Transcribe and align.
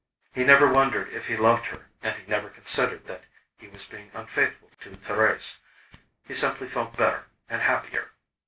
He 0.33 0.43
never 0.43 0.65
wondered 0.67 1.09
if 1.09 1.27
he 1.27 1.37
loved 1.37 1.67
her 1.67 1.89
and 2.01 2.15
he 2.17 2.25
never 2.25 2.49
considered 2.49 3.05
that 3.05 3.25
he 3.59 3.67
was 3.67 3.85
being 3.85 4.09
unfaithful 4.15 4.71
to 4.79 4.89
Thérèse. 4.89 5.59
He 6.27 6.33
simply 6.33 6.67
felt 6.67 6.97
better 6.97 7.25
and 7.47 7.61
happier. 7.61 8.09